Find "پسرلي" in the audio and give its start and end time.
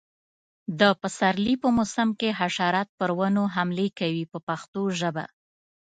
1.01-1.55